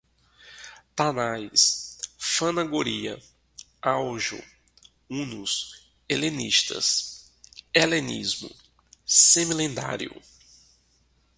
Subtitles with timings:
[0.95, 3.21] Tánais, Fanagoria,
[3.83, 4.43] Aujo,
[5.07, 7.31] hunos, helenistas,
[7.71, 8.49] helenismo,
[9.05, 10.19] semilendário